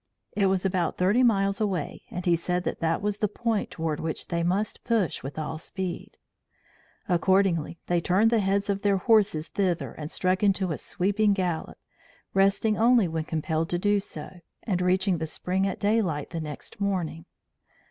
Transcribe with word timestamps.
It 0.35 0.47
was 0.47 0.65
about 0.65 0.97
thirty 0.97 1.21
miles 1.21 1.61
away 1.61 2.01
and 2.09 2.25
he 2.25 2.35
said 2.35 2.63
that 2.63 2.79
that 2.79 3.03
was 3.03 3.17
the 3.19 3.27
point 3.27 3.69
toward 3.69 3.99
which 3.99 4.29
they 4.29 4.41
must 4.41 4.83
push 4.83 5.21
with 5.21 5.37
all 5.37 5.59
speed. 5.59 6.17
Accordingly 7.07 7.77
they 7.85 8.01
turned 8.01 8.31
the 8.31 8.39
heads 8.39 8.67
of 8.67 8.81
their 8.81 8.97
horses 8.97 9.49
thither 9.49 9.91
and 9.91 10.09
struck 10.09 10.41
into 10.41 10.71
a 10.71 10.77
sweeping 10.79 11.33
gallop, 11.33 11.77
resting 12.33 12.79
only 12.79 13.07
when 13.07 13.25
compelled 13.25 13.69
to 13.69 13.77
do 13.77 13.99
so, 13.99 14.39
and 14.63 14.81
reaching 14.81 15.19
the 15.19 15.27
spring 15.27 15.67
at 15.67 15.79
daylight 15.79 16.31
the 16.31 16.41
next 16.41 16.79
morning. 16.81 17.25